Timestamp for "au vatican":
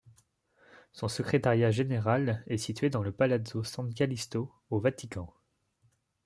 4.71-5.31